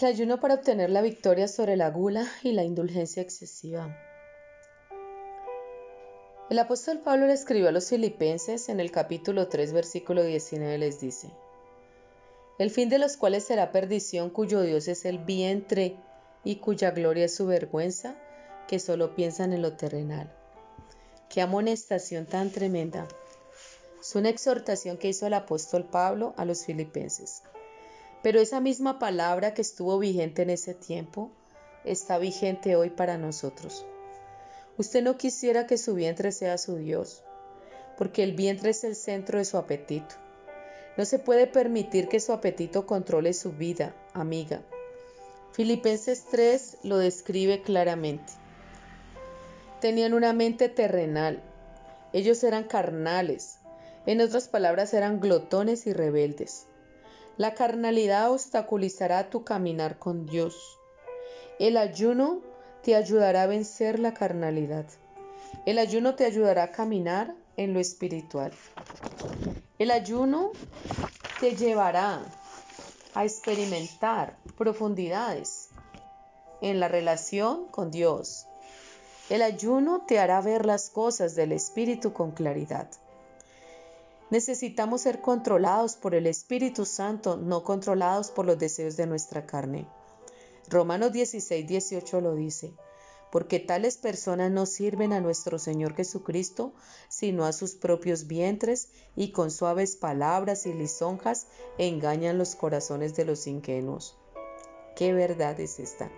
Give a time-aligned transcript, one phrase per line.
[0.00, 3.94] El ayuno para obtener la victoria sobre la gula y la indulgencia excesiva.
[6.48, 11.00] El apóstol Pablo le escribió a los filipenses en el capítulo 3, versículo 19, les
[11.00, 11.28] dice,
[12.58, 15.96] El fin de los cuales será perdición, cuyo Dios es el vientre
[16.44, 18.16] y cuya gloria es su vergüenza,
[18.68, 20.34] que solo piensan en lo terrenal.
[21.28, 23.06] Qué amonestación tan tremenda.
[24.00, 27.42] Es una exhortación que hizo el apóstol Pablo a los filipenses.
[28.22, 31.30] Pero esa misma palabra que estuvo vigente en ese tiempo
[31.84, 33.86] está vigente hoy para nosotros.
[34.76, 37.22] Usted no quisiera que su vientre sea su Dios,
[37.96, 40.14] porque el vientre es el centro de su apetito.
[40.96, 44.62] No se puede permitir que su apetito controle su vida, amiga.
[45.52, 48.32] Filipenses 3 lo describe claramente.
[49.80, 51.42] Tenían una mente terrenal.
[52.12, 53.58] Ellos eran carnales.
[54.06, 56.66] En otras palabras, eran glotones y rebeldes.
[57.40, 60.78] La carnalidad obstaculizará tu caminar con Dios.
[61.58, 62.42] El ayuno
[62.82, 64.84] te ayudará a vencer la carnalidad.
[65.64, 68.52] El ayuno te ayudará a caminar en lo espiritual.
[69.78, 70.50] El ayuno
[71.40, 72.26] te llevará
[73.14, 75.70] a experimentar profundidades
[76.60, 78.48] en la relación con Dios.
[79.30, 82.90] El ayuno te hará ver las cosas del Espíritu con claridad.
[84.30, 89.88] Necesitamos ser controlados por el Espíritu Santo, no controlados por los deseos de nuestra carne.
[90.68, 92.72] Romanos 16, 18 lo dice,
[93.32, 96.72] porque tales personas no sirven a nuestro Señor Jesucristo,
[97.08, 103.24] sino a sus propios vientres, y con suaves palabras y lisonjas engañan los corazones de
[103.24, 104.16] los ingenuos.
[104.94, 106.08] ¿Qué verdad es esta?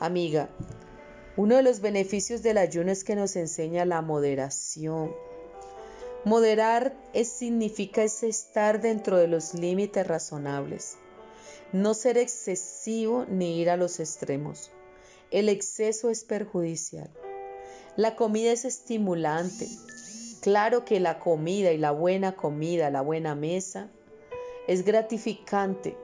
[0.00, 0.48] Amiga,
[1.36, 5.14] uno de los beneficios del ayuno es que nos enseña la moderación,
[6.24, 10.96] Moderar es, significa estar dentro de los límites razonables,
[11.72, 14.70] no ser excesivo ni ir a los extremos.
[15.30, 17.10] El exceso es perjudicial.
[17.96, 19.68] La comida es estimulante.
[20.40, 23.90] Claro que la comida y la buena comida, la buena mesa,
[24.66, 25.94] es gratificante.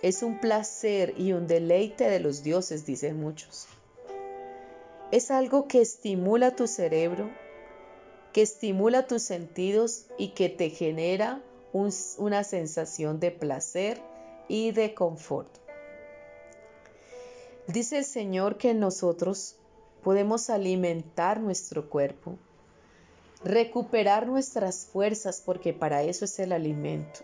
[0.00, 3.68] Es un placer y un deleite de los dioses, dicen muchos.
[5.10, 7.28] Es algo que estimula tu cerebro
[8.36, 11.40] que estimula tus sentidos y que te genera
[11.72, 13.98] una sensación de placer
[14.46, 15.48] y de confort.
[17.66, 19.56] Dice el Señor que nosotros
[20.04, 22.36] podemos alimentar nuestro cuerpo,
[23.42, 27.20] recuperar nuestras fuerzas, porque para eso es el alimento.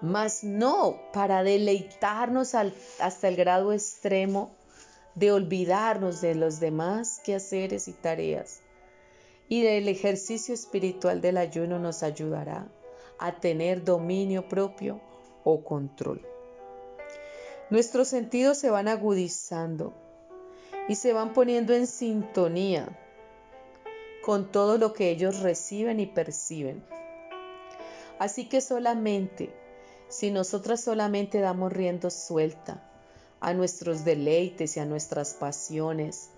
[0.00, 4.50] Mas no para deleitarnos hasta el grado extremo
[5.20, 8.62] de olvidarnos de los demás quehaceres y tareas.
[9.50, 12.68] Y el ejercicio espiritual del ayuno nos ayudará
[13.18, 14.98] a tener dominio propio
[15.44, 16.26] o control.
[17.68, 19.92] Nuestros sentidos se van agudizando
[20.88, 22.88] y se van poniendo en sintonía
[24.24, 26.82] con todo lo que ellos reciben y perciben.
[28.18, 29.54] Así que solamente,
[30.08, 32.89] si nosotras solamente damos riendo suelta
[33.40, 36.30] a nuestros deleites y a nuestras pasiones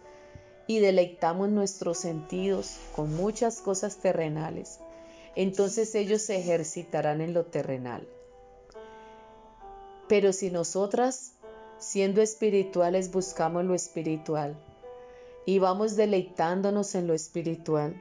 [0.66, 4.78] y deleitamos nuestros sentidos con muchas cosas terrenales,
[5.34, 8.06] entonces ellos se ejercitarán en lo terrenal.
[10.08, 11.32] Pero si nosotras,
[11.78, 14.56] siendo espirituales, buscamos lo espiritual
[15.44, 18.00] y vamos deleitándonos en lo espiritual,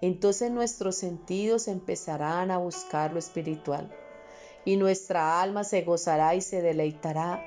[0.00, 3.94] entonces nuestros sentidos empezarán a buscar lo espiritual
[4.64, 7.44] y nuestra alma se gozará y se deleitará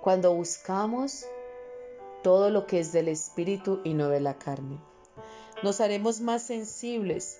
[0.00, 1.26] cuando buscamos
[2.22, 4.78] todo lo que es del Espíritu y no de la carne.
[5.62, 7.38] Nos haremos más sensibles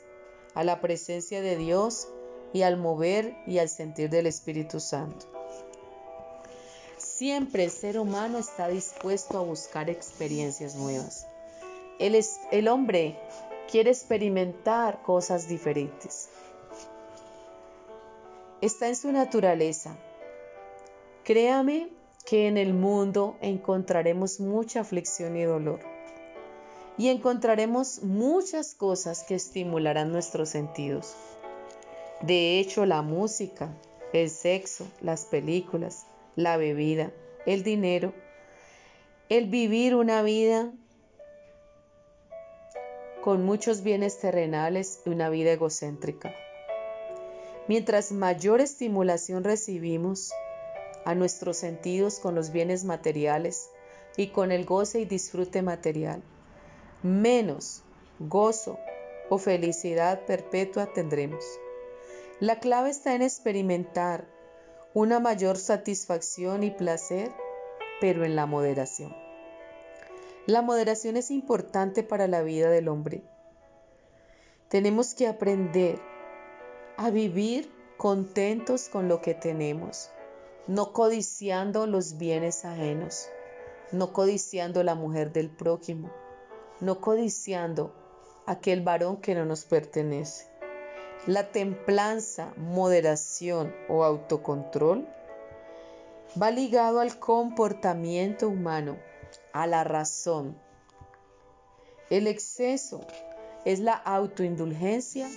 [0.54, 2.08] a la presencia de Dios
[2.52, 5.26] y al mover y al sentir del Espíritu Santo.
[6.96, 11.26] Siempre el ser humano está dispuesto a buscar experiencias nuevas.
[11.98, 12.18] El,
[12.50, 13.18] el hombre
[13.70, 16.28] quiere experimentar cosas diferentes.
[18.60, 19.96] Está en su naturaleza.
[21.24, 25.80] Créame que en el mundo encontraremos mucha aflicción y dolor.
[26.96, 31.14] Y encontraremos muchas cosas que estimularán nuestros sentidos.
[32.20, 33.70] De hecho, la música,
[34.12, 36.06] el sexo, las películas,
[36.36, 37.10] la bebida,
[37.46, 38.12] el dinero,
[39.28, 40.70] el vivir una vida
[43.22, 46.34] con muchos bienes terrenales y una vida egocéntrica.
[47.68, 50.32] Mientras mayor estimulación recibimos
[51.10, 53.68] a nuestros sentidos con los bienes materiales
[54.16, 56.22] y con el goce y disfrute material,
[57.02, 57.82] menos
[58.20, 58.78] gozo
[59.28, 61.44] o felicidad perpetua tendremos.
[62.38, 64.24] La clave está en experimentar
[64.94, 67.32] una mayor satisfacción y placer,
[68.00, 69.12] pero en la moderación.
[70.46, 73.24] La moderación es importante para la vida del hombre.
[74.68, 75.98] Tenemos que aprender
[76.96, 80.10] a vivir contentos con lo que tenemos,
[80.66, 83.28] no codiciando los bienes ajenos,
[83.92, 86.10] no codiciando la mujer del prójimo,
[86.80, 87.92] no codiciando
[88.46, 90.46] aquel varón que no nos pertenece.
[91.26, 95.06] La templanza, moderación o autocontrol
[96.40, 98.96] va ligado al comportamiento humano
[99.52, 100.56] a la razón.
[102.08, 103.00] El exceso
[103.64, 105.28] es la autoindulgencia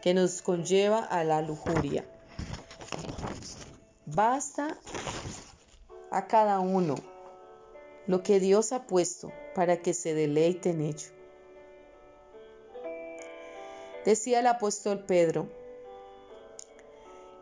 [0.00, 2.04] que nos conlleva a la lujuria.
[4.14, 4.76] Basta
[6.10, 6.96] a cada uno
[8.06, 11.08] lo que Dios ha puesto para que se deleite en ello.
[14.04, 15.48] Decía el apóstol Pedro,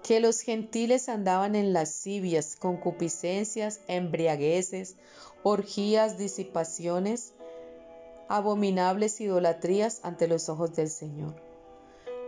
[0.04, 4.94] que los gentiles andaban en lascivias, concupiscencias, embriagueces,
[5.42, 7.32] orgías, disipaciones,
[8.28, 11.34] abominables idolatrías ante los ojos del Señor.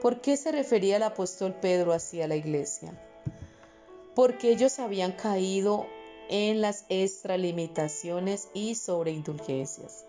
[0.00, 2.92] ¿Por qué se refería el apóstol Pedro así a la iglesia?
[4.14, 5.86] Porque ellos habían caído
[6.28, 10.04] en las extralimitaciones y sobreindulgencias.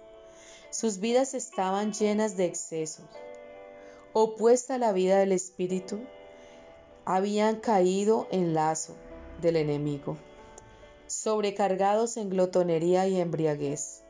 [0.70, 3.06] Sus vidas estaban llenas de excesos.
[4.14, 6.00] Opuesta a la vida del Espíritu,
[7.06, 8.96] habían caído en lazo
[9.42, 10.18] del enemigo,
[11.08, 14.04] sobrecargados en glotonería y embriaguez.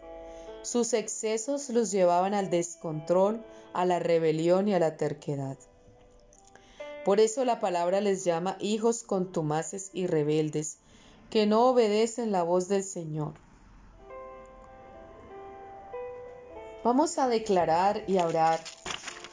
[0.61, 3.43] Sus excesos los llevaban al descontrol,
[3.73, 5.57] a la rebelión y a la terquedad.
[7.05, 10.77] Por eso la palabra les llama hijos contumaces y rebeldes,
[11.29, 13.33] que no obedecen la voz del Señor.
[16.83, 18.59] Vamos a declarar y a orar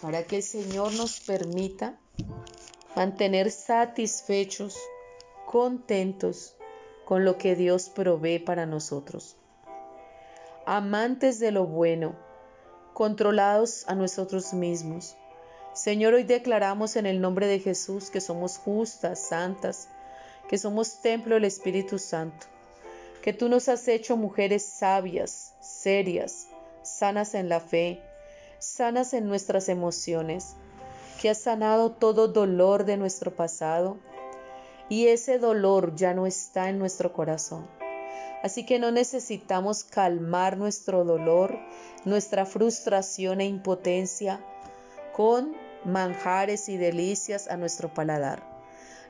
[0.01, 1.99] para que el Señor nos permita
[2.97, 4.77] mantener satisfechos,
[5.47, 6.55] contentos
[7.05, 9.37] con lo que Dios provee para nosotros.
[10.65, 12.15] Amantes de lo bueno,
[12.95, 15.17] controlados a nosotros mismos.
[15.83, 19.89] Señor, hoy declaramos en el nombre de Jesús que somos justas, santas,
[20.47, 22.45] que somos templo del Espíritu Santo,
[23.23, 26.49] que tú nos has hecho mujeres sabias, serias,
[26.83, 28.03] sanas en la fe,
[28.59, 30.55] sanas en nuestras emociones,
[31.19, 33.97] que ha sanado todo dolor de nuestro pasado
[34.91, 37.67] y ese dolor ya no está en nuestro corazón.
[38.43, 41.59] Así que no necesitamos calmar nuestro dolor,
[42.05, 44.45] nuestra frustración e impotencia
[45.15, 48.43] con manjares y delicias a nuestro paladar.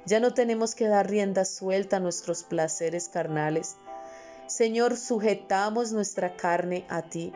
[0.06, 3.76] Ya no tenemos que dar rienda suelta a nuestros placeres carnales.
[4.46, 7.32] Señor, sujetamos nuestra carne a ti,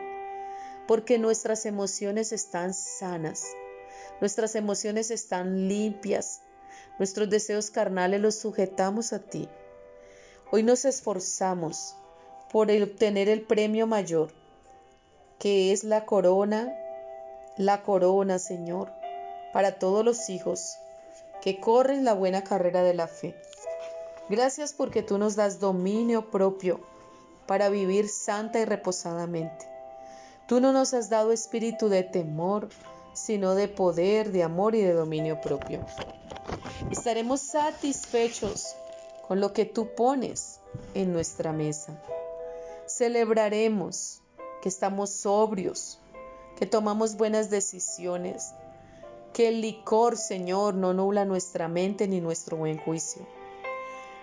[0.87, 3.45] porque nuestras emociones están sanas
[4.21, 6.41] Nuestras emociones están limpias.
[6.97, 9.49] Nuestros deseos carnales los sujetamos a ti.
[10.51, 11.95] Hoy nos esforzamos
[12.51, 14.31] por obtener el premio mayor,
[15.37, 16.73] que es la corona,
[17.57, 18.91] la corona, Señor,
[19.55, 20.79] para todos los hijos
[21.41, 23.33] que corren la buena carrera de la fe.
[24.27, 26.81] Gracias porque tú nos das dominio propio
[27.47, 29.65] para vivir santa y reposadamente.
[30.45, 32.67] Tú no nos has dado espíritu de temor,
[33.13, 35.79] sino de poder, de amor y de dominio propio.
[36.91, 38.75] Estaremos satisfechos
[39.25, 40.59] con lo que tú pones
[40.93, 41.97] en nuestra mesa.
[42.87, 44.19] Celebraremos
[44.61, 45.97] que estamos sobrios,
[46.59, 48.53] que tomamos buenas decisiones,
[49.35, 53.27] que el licor, Señor, no nubla nuestra mente ni nuestro buen juicio.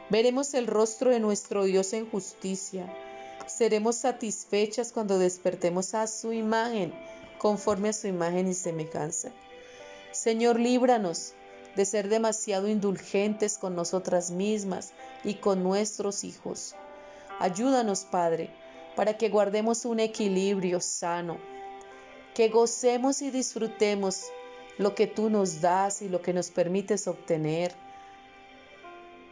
[0.09, 2.91] Veremos el rostro de nuestro Dios en justicia.
[3.47, 6.95] Seremos satisfechas cuando despertemos a su imagen
[7.37, 9.33] conforme a su imagen y semejanza.
[10.13, 11.35] Señor, líbranos
[11.77, 16.75] de ser demasiado indulgentes con nosotras mismas y con nuestros hijos.
[17.39, 18.49] Ayúdanos, Padre,
[18.97, 21.37] para que guardemos un equilibrio sano,
[22.35, 24.25] que gocemos y disfrutemos
[24.79, 27.73] lo que tú nos das y lo que nos permites obtener,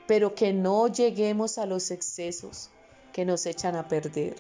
[0.07, 2.71] pero que no lleguemos a los excesos
[3.13, 4.37] que nos echan a perder.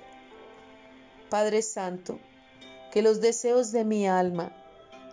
[1.28, 2.18] Padre Santo,
[2.92, 4.52] que los deseos de mi alma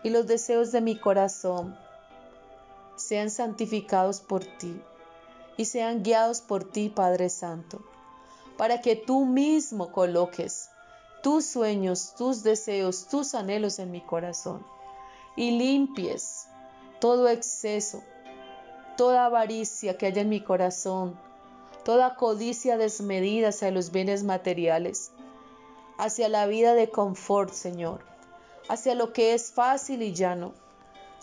[0.04, 1.78] y los deseos de mi corazón
[2.96, 4.82] sean santificados por ti
[5.58, 7.82] y sean guiados por ti, Padre Santo.
[8.58, 10.70] para que tú mismo coloques
[11.22, 14.66] tus sueños, tus deseos, tus anhelos en mi corazón
[15.38, 16.48] y limpies
[17.00, 18.04] todo exceso,
[18.98, 21.18] toda avaricia que haya en mi corazón,
[21.86, 25.12] toda codicia desmedida hacia los bienes materiales,
[26.00, 28.02] hacia la vida de confort, Señor,
[28.68, 30.54] hacia lo que es fácil y llano.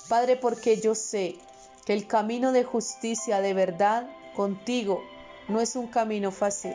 [0.09, 1.37] Padre, porque yo sé
[1.85, 5.02] que el camino de justicia de verdad contigo
[5.49, 6.75] no es un camino fácil,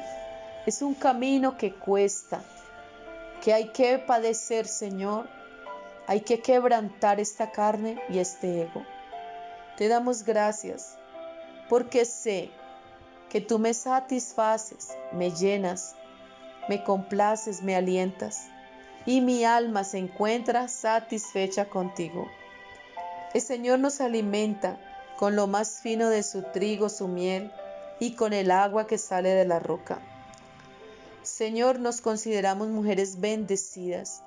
[0.65, 2.43] es un camino que cuesta,
[3.41, 5.29] que hay que padecer, Señor,
[6.09, 8.83] hay que quebrantar esta carne y este ego.
[9.77, 10.97] Te damos gracias
[11.69, 12.49] porque sé
[13.29, 15.95] que tú me satisfaces, me llenas,
[16.67, 18.47] me complaces, me alientas
[19.05, 22.25] y mi alma se encuentra satisfecha contigo.
[23.35, 24.79] El Señor nos alimenta
[25.15, 27.51] con lo más fino de su trigo, su miel
[27.99, 29.99] y con el agua que sale de la roca.
[31.21, 34.23] Señor, nos consideramos mujeres bendecidas,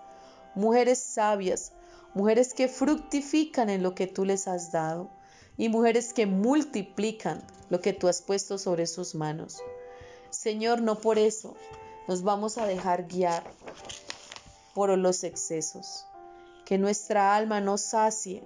[0.55, 1.73] mujeres sabias,
[2.15, 5.11] mujeres que fructifican en lo que tú les has dado
[5.57, 9.59] y mujeres que multiplican lo que tú has puesto sobre sus manos.
[10.31, 11.55] Señor, no por eso
[12.09, 13.45] nos vamos a dejar guiar
[14.75, 16.07] por los excesos.
[16.65, 18.43] Que nuestra alma no sacie,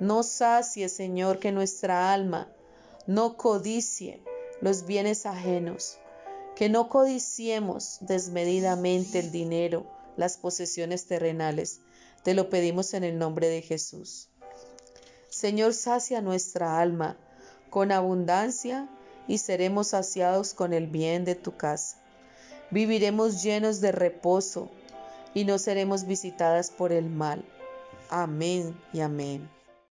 [0.00, 2.48] no sacie, Señor, que nuestra alma
[3.06, 4.22] no codicie
[4.60, 5.98] los bienes ajenos,
[6.56, 11.80] que no codiciemos desmedidamente el dinero, las posesiones terrenales.
[12.22, 14.28] Te lo pedimos en el nombre de Jesús.
[15.28, 17.16] Señor, sacia nuestra alma
[17.70, 18.88] con abundancia
[19.26, 22.02] y seremos saciados con el bien de tu casa.
[22.70, 24.70] Viviremos llenos de reposo
[25.34, 27.44] y no seremos visitadas por el mal.
[28.10, 29.48] Amén y amén.